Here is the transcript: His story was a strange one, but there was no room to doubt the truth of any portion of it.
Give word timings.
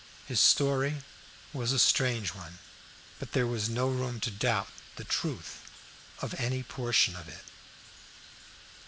His 0.25 0.39
story 0.39 1.03
was 1.53 1.71
a 1.71 1.77
strange 1.77 2.33
one, 2.33 2.57
but 3.19 3.33
there 3.33 3.45
was 3.45 3.69
no 3.69 3.87
room 3.87 4.19
to 4.21 4.31
doubt 4.31 4.67
the 4.95 5.03
truth 5.03 5.59
of 6.23 6.33
any 6.39 6.63
portion 6.63 7.15
of 7.15 7.27
it. 7.29 7.43